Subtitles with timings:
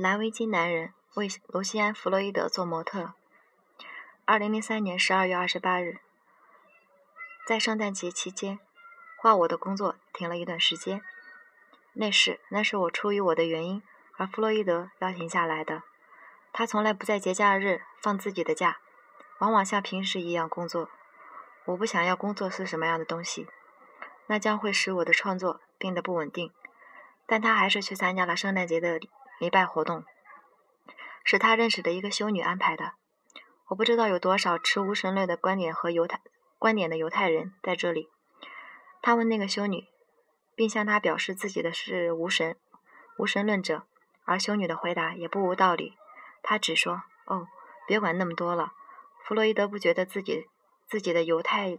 [0.00, 3.12] 蓝围巾男人为卢西安·弗洛伊德做模特。
[4.24, 5.98] 二零零三年十二月二十八日，
[7.44, 8.58] 在圣诞节期间，
[9.18, 11.02] 画我的工作停了一段时间。
[11.92, 13.82] 那是那是我出于我的原因，
[14.16, 15.82] 而弗洛伊德要停下来的。
[16.50, 18.78] 他从来不在节假日放自己的假，
[19.40, 20.88] 往往像平时一样工作。
[21.66, 23.46] 我不想要工作是什么样的东西，
[24.28, 26.50] 那将会使我的创作变得不稳定。
[27.26, 28.98] 但他还是去参加了圣诞节的
[29.40, 30.04] 礼拜活动，
[31.24, 32.92] 是他认识的一个修女安排的。
[33.68, 36.20] 我不知道有多少持无神论的观点和犹太
[36.58, 38.10] 观点的犹太人在这里。
[39.00, 39.88] 他问那个修女，
[40.54, 42.58] 并向她表示自己的是无神
[43.16, 43.86] 无神论者，
[44.26, 45.94] 而修女的回答也不无道理。
[46.42, 47.48] 她只说：“哦，
[47.86, 48.74] 别管那么多了。”
[49.24, 50.48] 弗洛伊德不觉得自己
[50.86, 51.78] 自己的犹太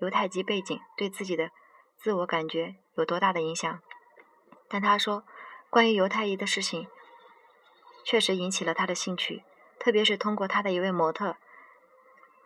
[0.00, 1.50] 犹太籍背景对自己的
[1.98, 3.82] 自我感觉有多大的影响，
[4.70, 5.26] 但他说，
[5.68, 6.88] 关于犹太裔的事情
[8.04, 9.44] 确实引起了他的兴趣。
[9.78, 11.36] 特别是通过他的一位模特，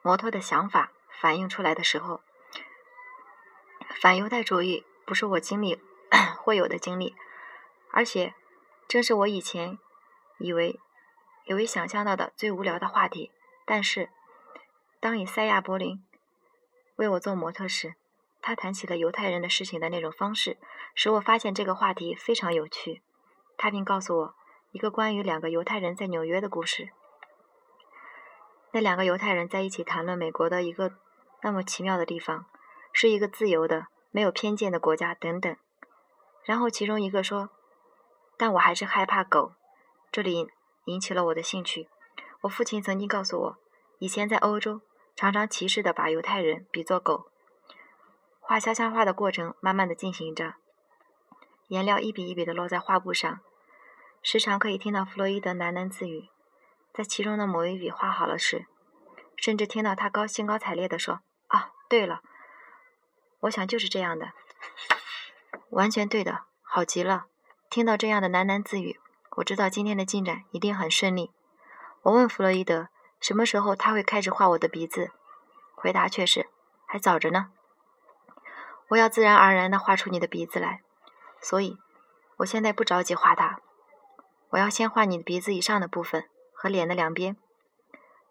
[0.00, 2.22] 模特的想法反映出来的时候，
[4.00, 5.80] 反犹太主义不是我经历
[6.40, 7.14] 会有的经历，
[7.90, 8.34] 而且
[8.88, 9.78] 正是我以前
[10.38, 10.80] 以为
[11.44, 13.32] 以为想象到的最无聊的话题。
[13.66, 14.08] 但是，
[15.00, 16.02] 当以赛亚·柏林
[16.94, 17.96] 为我做模特时，
[18.40, 20.56] 他谈起了犹太人的事情的那种方式，
[20.94, 23.02] 使我发现这个话题非常有趣。
[23.58, 24.35] 他并告诉我
[24.76, 26.90] 一个关于两个犹太人在纽约的故事。
[28.72, 30.92] 那两个犹太人在一起谈论美国的一个
[31.40, 32.44] 那么奇妙的地方，
[32.92, 35.56] 是一个自由的、没有偏见的国家等等。
[36.44, 37.48] 然后其中一个说
[38.36, 39.52] ：“但我还是害怕狗。”
[40.12, 40.46] 这里
[40.84, 41.88] 引起了我的兴趣。
[42.42, 43.56] 我父亲曾经告诉我，
[43.98, 44.82] 以前在欧洲
[45.14, 47.30] 常常歧视的把犹太人比作狗。
[48.40, 50.56] 画肖像画的过程慢慢的进行着，
[51.68, 53.40] 颜料一笔一笔的落在画布上，
[54.28, 56.30] 时常可以听到弗洛伊德喃喃自语。
[56.92, 58.66] 在其中的某一笔画好了时，
[59.36, 62.22] 甚至听到他高兴高采烈地说：“啊，对了，
[63.42, 64.32] 我想就是这样的，
[65.70, 67.26] 完全对的，好极了。”
[67.70, 68.98] 听到这样的喃喃自语，
[69.36, 71.30] 我知道今天的进展一定很顺利。
[72.02, 72.88] 我问弗洛伊德
[73.20, 75.12] 什么时候他会开始画我的鼻子，
[75.76, 76.48] 回答却是
[76.88, 77.52] 还早着呢。
[78.88, 80.82] 我要自然而然地画出你的鼻子来，
[81.40, 81.78] 所以
[82.38, 83.60] 我现在不着急画它，
[84.50, 86.28] 我要先画你的鼻子以上的部分。
[86.58, 87.36] 和脸的两边。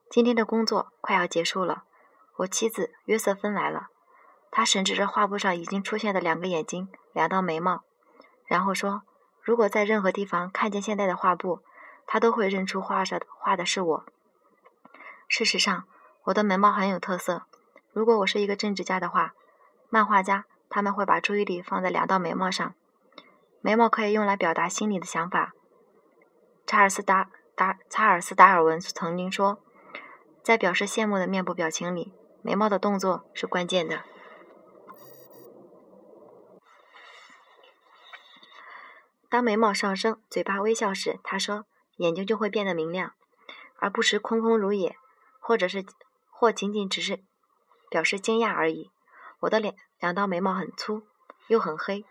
[0.10, 1.84] 今天的工作快要结束了，
[2.38, 3.90] 我妻子约瑟芬来了。
[4.50, 7.84] 她审视着画布上已经出现的两个眼睛、两道眉毛，
[8.46, 9.04] 然后说
[9.42, 11.62] ：“如果在任何地方看见现在的画布，
[12.08, 14.06] 她都会认出画上画的是我。
[15.28, 15.86] 事实上，
[16.24, 17.44] 我的眉毛很有特色。
[17.94, 19.34] 如果我是一个政治家的话，
[19.90, 22.74] 漫画家他们会把注意力放在两道眉毛上。
[23.62, 25.54] 眉毛可以用来表达心里的想法。”
[26.66, 27.32] 查尔斯达。
[27.58, 29.64] 达查尔斯·达尔文曾经说，
[30.44, 32.12] 在表示羡慕的面部表情里，
[32.42, 34.04] 眉毛的动作是关键的。
[39.30, 41.66] 当眉毛上升、嘴巴微笑时，他说，
[41.96, 43.14] 眼睛就会变得明亮，
[43.80, 44.98] 而不是空空如也，
[45.40, 45.86] 或者是
[46.30, 47.24] 或仅仅只是
[47.90, 48.92] 表示惊讶而已。
[49.40, 51.04] 我的脸两道眉毛很粗，
[51.48, 52.04] 又很黑，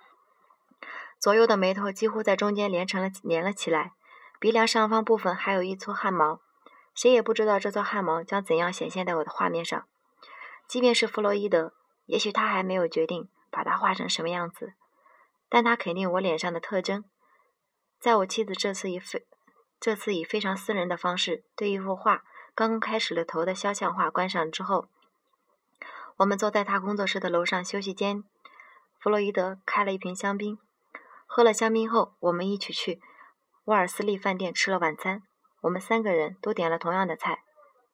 [1.20, 3.92] 左右的眉头几乎在中间连成了连了起来。
[4.44, 6.42] 鼻梁上方部分还有一撮汗毛，
[6.94, 9.86] 谁也不知道这撮汗毛将怎样显现在我的画面上。
[10.68, 11.72] 即便是弗洛伊德，
[12.04, 14.74] 也许他还没有决定把它画成什么样子，
[15.48, 17.04] 但他肯定我脸上的特征。
[17.98, 19.26] 在我妻子这次以非
[19.80, 22.22] 这次以非常私人的方式对一幅画
[22.54, 24.88] 刚刚开始了头的肖像画观赏之后，
[26.18, 28.22] 我们坐在他工作室的楼上休息间。
[29.00, 30.58] 弗洛伊德开了一瓶香槟，
[31.24, 33.00] 喝了香槟后，我们一起去。
[33.64, 35.22] 沃尔斯利饭店吃了晚餐，
[35.62, 37.44] 我们三个人都点了同样的菜：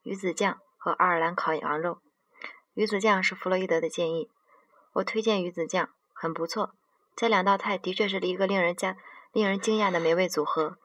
[0.02, 2.00] 鱼子酱和爱尔兰烤羊肉。
[2.74, 4.28] 鱼子酱是弗洛伊德的建议，
[4.94, 6.74] 我推荐鱼子酱，很不错。
[7.14, 8.96] 这两道菜的确是一个令人家
[9.32, 10.76] 令人惊讶的美味组合。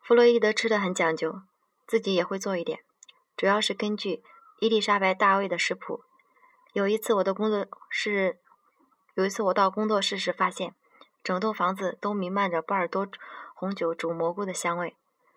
[0.00, 1.42] 弗洛伊德吃的很讲究，
[1.88, 2.84] 自己也会做一点，
[3.36, 4.22] 主要是根据
[4.60, 6.04] 伊丽莎白大卫的食谱。
[6.72, 8.38] 有一次我的工作室，
[9.14, 10.76] 有一次我到工作室时发现。
[11.22, 13.08] 整栋房子都弥漫着波尔多
[13.54, 14.96] 红酒煮蘑菇的香味。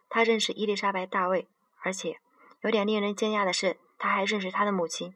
[0.09, 1.50] 他认识伊丽莎白·大卫，
[1.81, 2.19] 而且
[2.62, 5.15] 有点令人惊讶的是，他还认识他的母亲，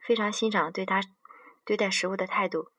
[0.00, 1.00] 非常欣赏对他
[1.64, 2.70] 对待食物的态度。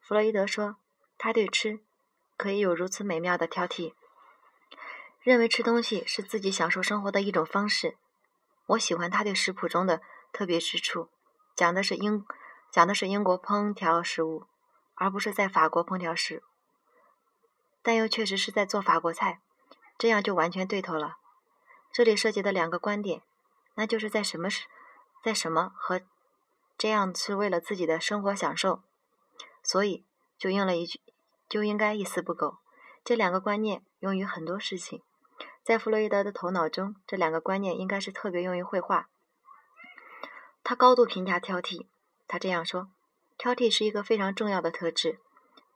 [0.00, 0.76] 弗洛伊德说，
[1.18, 1.80] 他对吃
[2.36, 3.94] 可以有如此美妙的挑剔，
[5.20, 7.96] 认为吃东西是自己享受生活的一种方式。
[8.66, 10.00] 我喜欢他对食谱中的
[10.32, 11.10] 特别之处，
[11.54, 12.24] 讲的是英
[12.70, 14.44] 讲的是英国烹调食物，
[14.94, 16.42] 而不是在法国烹调食。
[17.84, 19.40] 但又确实是在做法国菜，
[19.98, 21.18] 这样就完全对头了。
[21.92, 23.22] 这里涉及的两个观点，
[23.74, 24.66] 那就是在什么时，
[25.22, 26.00] 在什么和
[26.76, 28.82] 这样是为了自己的生活享受，
[29.62, 30.04] 所以
[30.36, 30.98] 就应了一句，
[31.48, 32.58] 就应该一丝不苟。
[33.04, 35.02] 这两个观念用于很多事情，
[35.62, 39.08] 在弗洛伊德的头脑中，这两个观念应该是特别用于绘画。
[40.64, 41.86] 他高度评价挑剔，
[42.26, 42.88] 他这样说
[43.36, 45.20] ：“挑剔是一个非常重要的特质，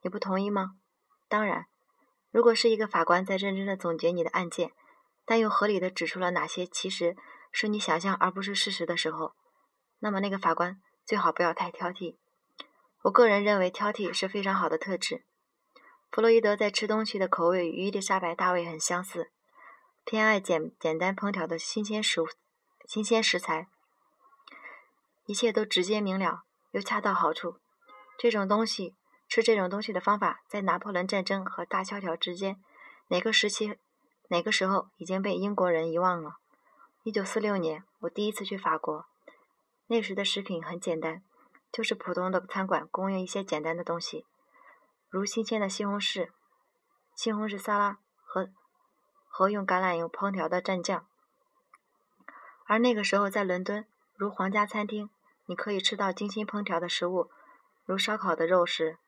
[0.01, 0.77] 你不同意吗？”
[1.29, 1.67] 当然，
[2.31, 4.73] 如果是一个法官在认真的总结你的案件。
[5.31, 7.15] 但又合理的指出了哪些其实
[7.53, 9.35] 是你想象而不是事实的时候，
[9.99, 12.17] 那么那个法官最好不要太挑剔。
[13.03, 15.27] 我个人认为挑剔是非常好的特质。
[16.11, 19.31] 弗洛伊德在吃东西的口味与伊丽莎白·大卫很相似，
[20.07, 22.29] 偏爱简简单烹调的新鲜食物、
[22.87, 23.69] 新鲜食材，
[25.27, 27.59] 一切都直接明了又恰到好处。
[28.17, 28.97] 这种东西
[29.29, 32.61] 吃这种东西的方法，在拿破仑战争和大萧条之间
[33.09, 33.79] 哪个时期？
[34.31, 36.37] 哪个时候已经被英国人遗忘了？
[37.03, 39.07] 一九四六年，我第一次去法国。
[39.87, 41.23] 那时的食品很简单，
[41.73, 44.27] 就是普通的餐馆供应一些简单的东西，
[45.09, 46.29] 如新鲜的西红柿、
[47.15, 48.51] 西红柿沙拉和
[49.29, 51.07] 和用橄榄油烹调的蘸酱。
[52.67, 55.09] 而那个时候在伦敦，如皇家餐厅，
[55.47, 57.31] 你可以吃到精心烹调的食物，
[57.87, 58.99] 如烧烤的肉食，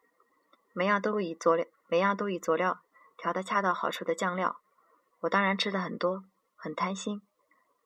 [0.73, 2.81] 每样都以佐料每样都以佐料
[3.17, 4.61] 调的恰到好处的酱料。
[5.21, 6.25] 我当然吃的很多，
[6.57, 7.23] 很贪心，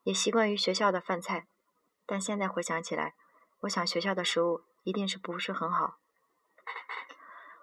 [0.03, 1.49] 也习惯于学校的饭菜。
[2.07, 3.15] 但现在回想起来，
[3.61, 5.99] 我想学校的食物一定是不是很好。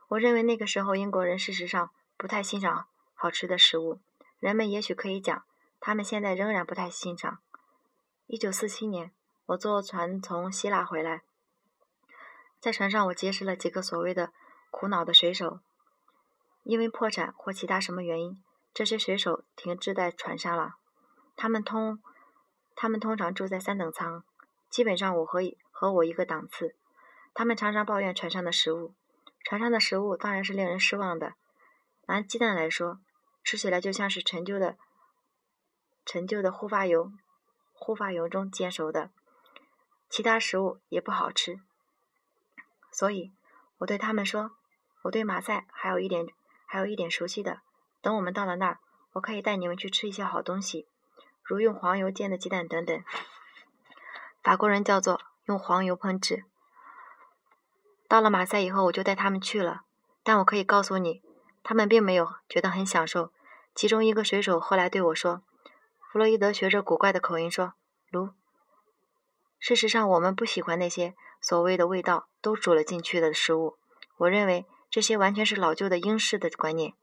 [0.09, 4.01] 我认为那个时候英国人事实上不太欣赏好吃的食物。
[4.39, 5.45] 人们也许可以讲，
[5.79, 7.39] 他们现在仍然不太欣赏。
[8.25, 9.13] 一九四七年，
[9.45, 11.21] 我坐船从希腊回来，
[12.59, 14.33] 在船上我结识了几个所谓的
[14.71, 15.59] 苦恼的水手，
[16.63, 18.43] 因为破产或其他什么原因。
[18.73, 20.77] 这些水手停滞在船上了，
[21.35, 22.01] 他们通，
[22.73, 24.23] 他们通常住在三等舱，
[24.69, 26.75] 基本上我和和我一个档次。
[27.33, 28.95] 他们常常抱怨船上的食物，
[29.43, 31.33] 船上的食物当然是令人失望的。
[32.07, 32.99] 拿鸡蛋来说，
[33.43, 34.77] 吃起来就像是陈旧的、
[36.05, 37.11] 陈旧的护发油，
[37.73, 39.11] 护发油中煎熟的。
[40.09, 41.61] 其他食物也不好吃，
[42.91, 43.31] 所以
[43.77, 44.51] 我对他们说，
[45.03, 46.27] 我对马赛还有一点，
[46.65, 47.61] 还有一点熟悉的。
[48.01, 48.79] 等我们到了那儿，
[49.13, 50.87] 我可以带你们去吃一些好东西，
[51.43, 53.03] 如用黄油煎的鸡蛋等等。
[54.43, 56.45] 法国人叫做用黄油烹制。
[58.07, 59.83] 到了马赛以后，我就带他们去了。
[60.23, 61.23] 但我可以告诉你，
[61.63, 63.31] 他们并没有觉得很享受。
[63.73, 65.41] 其中一个水手后来对我说
[66.11, 67.73] ：“弗洛伊德学着古怪的口音说，
[68.09, 68.29] 如，
[69.59, 73.77] 事实上我们不喜欢那些所谓的味道都煮了进去的食物。
[74.17, 76.93] 我认为这些完全是老旧的英式的观念。”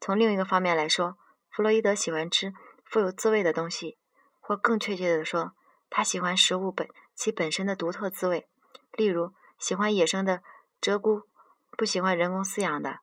[0.00, 1.16] 从另一个方面来说，
[1.50, 2.52] 弗洛伊德喜欢吃
[2.84, 3.96] 富有滋味的东西，
[4.40, 5.52] 或更确切地说，
[5.88, 8.48] 他喜欢食物本其本身的独特滋味。
[8.92, 10.42] 例如，喜欢野生的
[10.80, 11.22] 鹧鸪，
[11.70, 12.98] 不喜欢人工饲养的，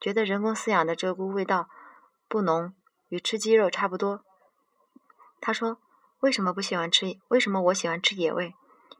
[0.00, 1.68] 觉得人工饲养的鹧鸪味道
[2.28, 2.74] 不浓，
[3.08, 4.24] 与吃鸡肉差不多。
[5.40, 5.78] 他说
[6.20, 7.18] ：“为什么不喜欢吃？
[7.28, 8.54] 为什么我喜欢吃野味？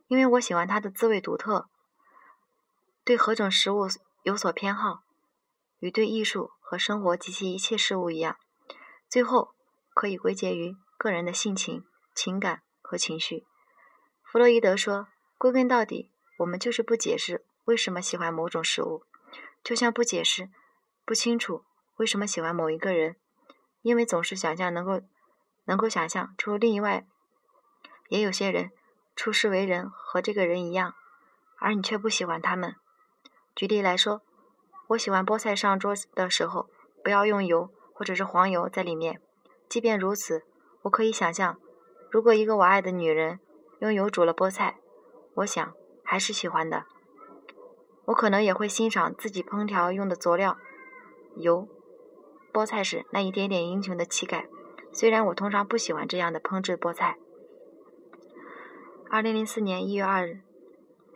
[0.08, 1.68] 因为我喜欢它的滋味独特。
[3.04, 3.88] 对何种食物
[4.26, 5.04] 有所偏好，
[5.78, 8.38] 与对艺术。”和生活及其一切事物一样，
[9.08, 9.54] 最后
[9.94, 13.46] 可以归结于个人的性情、情感和情绪。
[14.24, 15.06] 弗洛伊德说
[15.38, 19.04] ：“归根到底，我们就是不解释为什么喜欢某种食物，
[19.62, 20.50] 就像不解释、
[21.04, 21.64] 不清楚
[21.98, 23.14] 为什么喜欢某一个人，
[23.82, 25.02] 因为总是想象能够
[25.66, 27.06] 能够想象出另一外
[28.08, 28.72] 也有些人
[29.14, 30.96] 处世为人和这个人一样，
[31.60, 32.74] 而你却不喜欢他们。
[33.56, 34.22] 举例来说。”
[34.90, 36.68] 我喜欢菠菜上桌的时候，
[37.02, 39.20] 不要用油或者是黄油在里面。
[39.68, 40.44] 即便如此，
[40.82, 41.58] 我可以想象，
[42.08, 43.40] 如果一个我爱的女人
[43.80, 44.76] 用油煮了菠菜，
[45.34, 46.84] 我想还是喜欢的。
[48.04, 50.56] 我可能也会欣赏自己烹调用的佐料
[51.34, 51.66] 油、
[52.52, 54.46] 菠菜时那一点点英雄的气概，
[54.92, 57.18] 虽然我通常不喜欢这样的烹制菠菜。
[59.10, 60.42] 二零零四年一月二日，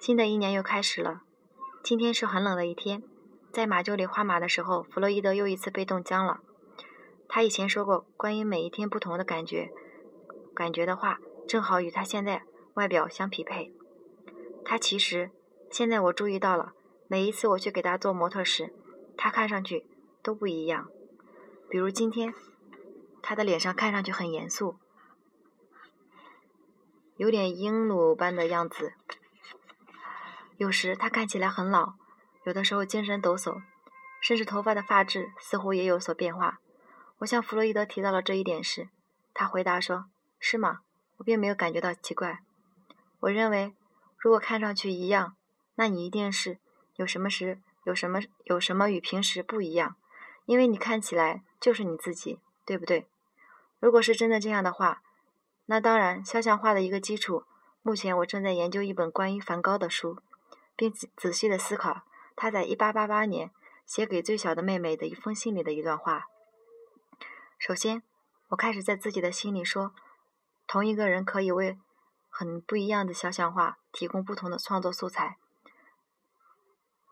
[0.00, 1.23] 新的一年又开始了。
[1.82, 3.02] 今天是很冷的一天。
[3.52, 6.40] 在马厩里画马的时候，弗洛伊德又一次被冻僵了。
[7.26, 9.72] 他以前说过关于每一天不同的感觉，
[10.54, 11.18] 感觉的话，
[11.49, 12.42] 正好与他现在
[12.75, 13.72] 外表相匹配。
[14.64, 15.30] 他其实，
[15.70, 16.75] 现在我注意到了，
[17.08, 18.72] 每一次我去给他做模特时，
[19.16, 19.87] 他看上去
[20.22, 20.88] 都不一样。
[21.68, 22.34] 比如今天，
[23.22, 24.76] 他的脸上看上去很严肃，
[27.16, 28.92] 有点英鲁般的样子。
[30.61, 31.95] 有时他看起来很老。
[32.45, 33.62] 有的时候精神抖擞，
[34.21, 36.59] 甚至头发的发质似乎也有所变化。
[37.21, 38.90] 我向弗洛伊德提到了这一点时，
[39.33, 40.81] 他回答说：“是吗？
[41.17, 42.40] 我并没有感觉到奇怪。
[43.21, 43.75] 我认为，
[44.19, 45.35] 如果看上去一样，
[45.76, 46.59] 那你一定是
[46.97, 49.97] 有什么时有什么有什么与平时不一样，
[50.45, 53.07] 因为你看起来就是你自己，对不对？
[53.79, 55.00] 如果是真的这样的话，
[55.64, 57.45] 那当然，肖像画的一个基础。
[57.81, 60.19] 目前我正在研究一本关于梵高的书，
[60.80, 63.50] 并仔仔细的思考他在1888年
[63.84, 66.25] 写给最小的妹妹的一封信里的一段话。
[67.58, 68.02] 首先，
[68.49, 69.92] 我开始在自己的心里说，
[70.66, 71.78] 同一个人可以为
[72.30, 75.37] 很不一样的肖像画提供不同的创作素材。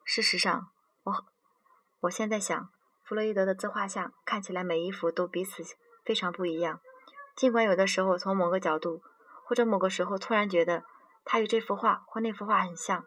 [0.07, 0.71] 事实上，
[1.03, 1.27] 我
[2.01, 2.71] 我现在想，
[3.05, 5.63] 弗洛伊德的自画像看起来每一幅都彼此
[6.07, 6.81] 非常不一样，
[7.37, 9.03] 尽管有的时候从某个角度。
[9.45, 10.85] 或者某个时候突然觉得
[11.25, 13.07] 他与这幅画或那幅画很像，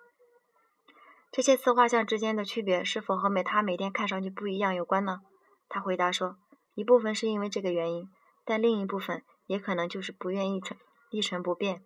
[1.32, 5.22] 这些自画像之间的区别是否和每他每天看上去不一样有关呢？
[5.70, 6.38] 他回答说，
[6.74, 8.10] 一部分是因为这个原因，
[8.44, 10.78] 但另一部分也可能就是不愿意成
[11.10, 11.86] 一成不变。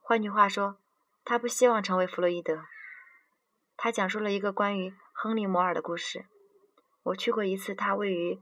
[0.00, 0.78] 换句话说，
[1.24, 2.62] 他不希望成为弗洛伊德。
[3.76, 6.26] 他讲述了一个关于亨利·摩尔的故事。
[7.02, 8.40] 我去过一次他位于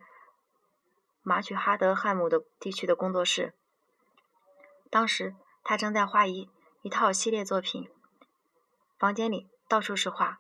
[1.23, 3.55] 马曲哈德汉姆的地区的工作室。
[4.91, 6.51] 当时他正在画一
[6.83, 7.89] 一套系列作品，
[8.99, 10.39] 房间里到处是画。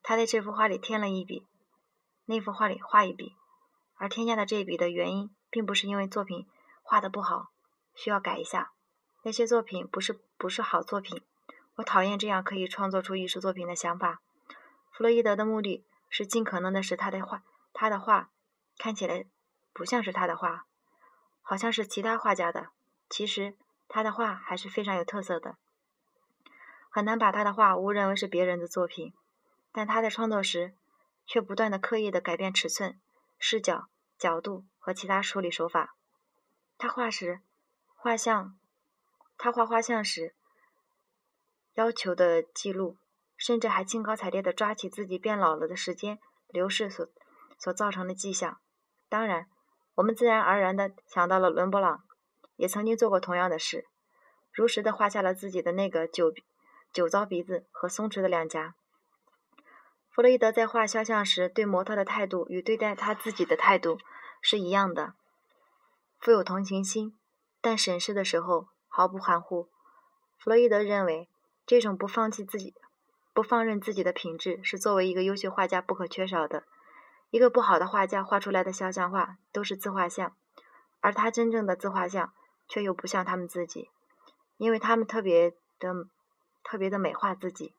[0.00, 1.44] 他在这幅画里添了一笔，
[2.24, 3.34] 那幅画里画一笔，
[3.96, 6.46] 而添加的这一笔的原因，并不是因为作品
[6.84, 7.48] 画的不好，
[7.96, 8.70] 需要改一下。
[9.24, 11.20] 那些作品不是不是好作品。
[11.74, 14.20] 我讨厌这样可以创作出艺术作品的想法。
[14.92, 17.42] 弗洛伊德的目的是尽可能的使他的画
[17.72, 18.30] 他的画
[18.78, 19.26] 看起来
[19.72, 20.66] 不像是他的画，
[21.42, 22.68] 好像是其他画家的。
[23.10, 23.56] 其实。
[23.86, 25.56] 他的画还是非常有特色的，
[26.94, 29.12] 很难把他的画误认为是别人的作品。
[29.72, 30.76] 但他在创作时，
[31.26, 33.00] 却不断的刻意的改变尺寸、
[33.36, 35.96] 视角、角度和其他处理手法。
[36.78, 37.40] 他画时，
[37.96, 38.56] 画像，
[39.36, 40.36] 他画画像时
[41.72, 42.96] 要求的记录，
[43.36, 47.08] 甚至还兴高采烈的抓起自己变老了的时间流逝所
[47.58, 48.60] 所造成的迹象。
[49.08, 49.48] 当然，
[49.96, 52.04] 我们自然而然的想到了伦勃朗。
[52.54, 53.84] 也曾经做过同样的事，
[54.52, 56.32] 如实的画下了自己的那个酒
[56.94, 58.74] 酒糟鼻子和松弛的两颊。
[60.10, 63.98] 弗洛伊德在画肖像时对模特的态度与对待他自己的态度
[64.40, 65.12] 是一样的，
[66.18, 67.18] 富有同情心，
[67.60, 69.68] 但审视的时候毫不含糊。
[70.38, 71.28] 弗洛伊德认为，
[71.66, 72.74] 这种不放弃自己、
[73.34, 76.62] 不放任自己的品质是作为一个优秀画家不可缺少的。
[77.30, 80.36] 一个不好的画家画出来的肖像画都是自画像，
[81.00, 82.32] 而他真正的自画像。
[82.66, 83.90] 却又不像他们自己，
[84.56, 86.08] 因为他们特别的、
[86.64, 87.76] 特别的美化自己。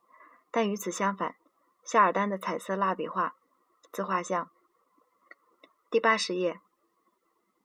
[0.52, 1.36] 但与此相反，
[1.84, 3.36] 夏尔丹的彩色蜡笔画
[3.92, 4.50] 自画像，
[5.90, 6.62] 第八十页，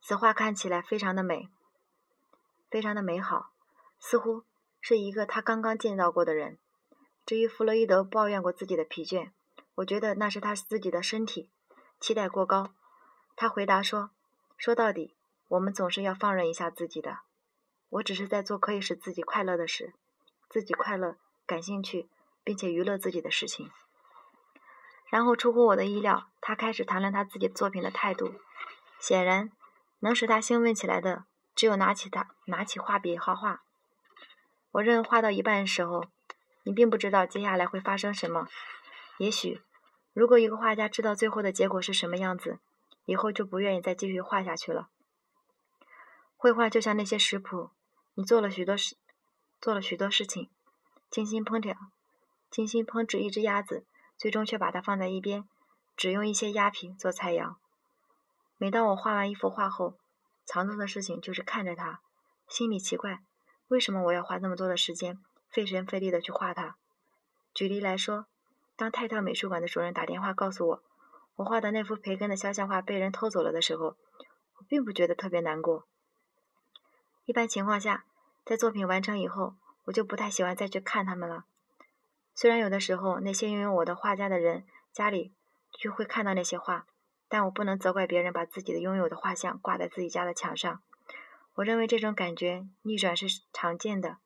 [0.00, 1.48] 此画看起来非常的美，
[2.68, 3.52] 非常的美好，
[4.00, 4.42] 似乎
[4.80, 6.58] 是一个他刚刚见到过的人。
[7.24, 9.30] 至于弗洛伊德抱怨过自己的疲倦，
[9.76, 11.48] 我觉得那是他自己的身体
[12.00, 12.74] 期待过高。
[13.36, 14.10] 他回答说
[14.58, 15.14] ：“说到底。”
[15.50, 17.22] 我们总是要放任一下自己的。
[17.88, 19.94] 我只是在做可以使自己快乐的事，
[20.50, 21.16] 自己快乐、
[21.46, 22.10] 感兴趣，
[22.42, 23.70] 并且娱乐自己的事情。
[25.08, 28.34] 然后出乎我的意料，他开始谈论他自己作品的态度。
[28.98, 29.52] 显然，
[30.00, 33.62] 能使他兴奋起来的，只有拿起他拿起画笔画画。
[34.72, 36.04] 我认为画到一半的时候，
[36.64, 38.48] 你并不知道接下来会发生什么。
[39.18, 39.62] 也许，
[40.12, 42.58] 如果一个画家知道最后的结果是什么样子，
[43.04, 44.88] 以后就不愿意再继续画下去了。
[46.36, 47.70] 绘画就像那些食谱，
[48.14, 48.96] 你做了许多事，
[49.60, 50.48] 做了许多事情，
[51.10, 51.76] 精心烹调，
[52.50, 53.84] 精心烹制一只鸭子，
[54.16, 55.46] 最终却把它放在一边，
[55.96, 57.56] 只用一些鸭皮做菜肴。
[58.56, 59.98] 每当我画完一幅画后，
[60.46, 62.00] 常做的事情就是看着它，
[62.48, 63.22] 心里奇怪，
[63.68, 65.18] 为什么我要花那么多的时间，
[65.50, 66.76] 费神费力的去画它？
[67.52, 68.26] 举例来说，
[68.76, 70.82] 当泰特美术馆的主人打电话告诉我，
[71.36, 73.96] 我画的那幅培根的肖像画被人偷走了的时候，
[74.56, 75.86] 我并不觉得特别难过。
[77.26, 78.06] 一般情况下，
[78.50, 79.54] 在作品完成以后，
[79.84, 81.44] 我就不太喜欢再去看他们了。
[82.34, 85.32] 虽然有的时候那些拥有我的画家的人家里
[85.70, 86.84] 就会看到那些画，
[87.28, 90.82] 但我不能责怪别人把自己的拥有的画像挂在自己家的墙上。
[91.54, 94.16] 我认为这种感觉逆转是常见的，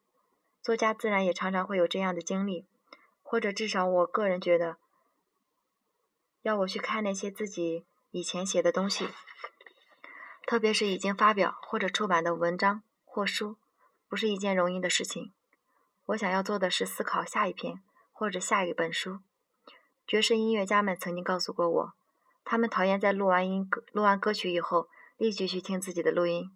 [0.62, 2.66] 作家自然也常常会有这样的经历，
[3.23, 4.78] 或者至少我个人觉得，
[6.40, 9.07] 要我去看那些自己以前写的东西，
[10.47, 12.83] 特别是已经发表或者出版的文章。
[13.04, 13.57] 或书
[14.08, 15.32] 不是一件容易的事情。
[16.06, 17.82] 我想要做的是思考下一篇
[18.12, 19.20] 或者下一本书。
[20.06, 21.92] 爵士音乐家们曾经告诉过我，
[22.44, 26.50] 他们讨厌在录完音、录完歌曲以后立即去听自己的录音。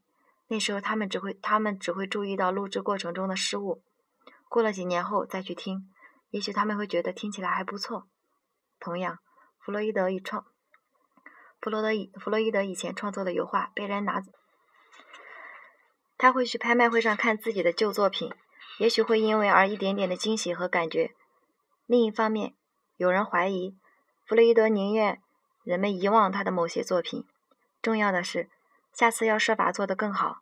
[0.48, 3.82] 那时候他们只会，他们只会注意到录制过程中的失误。
[4.50, 5.90] 过了几年后再去听，
[6.30, 8.06] 也许他们会觉得听起来还不错。
[8.78, 9.18] 同样，
[9.58, 10.44] 弗洛伊德以创，
[11.60, 14.22] 弗洛德以弗洛伊德以前创作的油画被人拿，
[16.18, 18.30] 他会去拍卖会上看自己的旧作品，
[18.78, 21.14] 也许会因为而一点点的惊喜和感觉。
[21.86, 22.52] 另一方面，
[22.96, 23.74] 有人怀疑
[24.26, 25.22] 弗洛伊德宁愿
[25.64, 27.24] 人们遗忘他的某些作品。
[27.80, 28.50] 重要的是。
[28.90, 30.38] 下次要设法做得更好。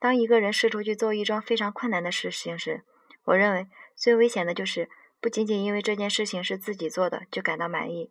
[0.00, 2.82] 当一个人试图去做一桩非常困难的事情时，
[3.22, 8.10] 我认为最危险的就是不仅仅因为这件事情是自己做的就感到满意。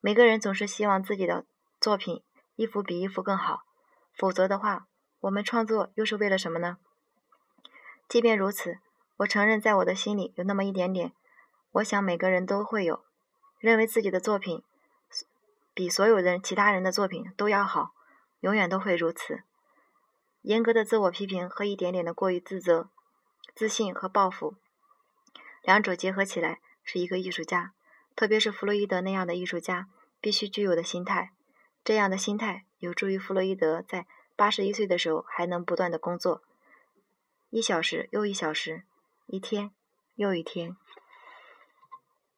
[0.00, 1.44] 每个人总是希望自己的
[1.78, 2.22] 作品
[2.56, 3.64] 一幅比一幅更好，
[4.16, 4.86] 否则的话，
[5.20, 6.78] 我们创作又是为了什么呢？
[8.08, 8.78] 即便如此，
[9.18, 11.12] 我承认在我的心里有那么一点点，
[11.72, 13.04] 我想每个人都会有，
[13.58, 14.62] 认为自己的作品
[15.74, 17.92] 比所有人其他人的作品都要好。
[18.40, 19.42] 永远都会如此。
[20.42, 22.88] 严格的自我批评和一点点的过于自责、
[23.52, 24.54] 自信和报复，
[25.62, 27.72] 两者结合起来是一个艺术家，
[28.14, 29.88] 特别是弗洛伊德那样的艺术家
[30.20, 31.32] 必须具有的心态。
[31.82, 34.06] 这样的心态有助于弗洛伊德在
[34.38, 36.42] 八十一岁的时候还能不断的工作，
[37.50, 38.84] 一小时又一小时，
[39.26, 39.72] 一天
[40.14, 40.76] 又一天。